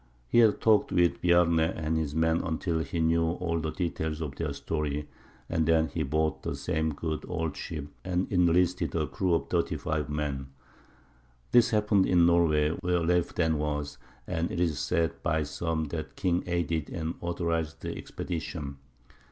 He 0.27 0.39
had 0.39 0.59
talked 0.59 0.91
with 0.91 1.21
Bjarne 1.21 1.59
and 1.59 1.95
his 1.95 2.15
men 2.15 2.41
until 2.41 2.79
he 2.79 2.99
knew 2.99 3.33
all 3.33 3.59
the 3.59 3.69
details 3.69 4.19
of 4.19 4.33
their 4.33 4.51
story, 4.51 5.07
and 5.47 5.67
then 5.67 5.89
he 5.89 6.01
bought 6.01 6.41
the 6.41 6.55
same 6.55 6.91
good 6.95 7.23
old 7.27 7.55
ship, 7.55 7.87
and 8.03 8.27
enlisted 8.31 8.95
a 8.95 9.05
crew 9.05 9.35
of 9.35 9.47
thirty 9.49 9.77
five 9.77 10.09
men. 10.09 10.47
This 11.51 11.69
happened 11.69 12.07
in 12.07 12.25
Norway, 12.25 12.69
where 12.81 13.01
Leif 13.03 13.35
then 13.35 13.59
was, 13.59 13.99
and 14.25 14.49
it 14.51 14.59
is 14.59 14.79
said 14.79 15.21
by 15.21 15.43
some 15.43 15.85
that 15.89 16.15
the 16.15 16.19
king 16.19 16.43
aided 16.47 16.89
and 16.89 17.13
authorized 17.21 17.81
the 17.83 17.95
expedition. 17.95 18.77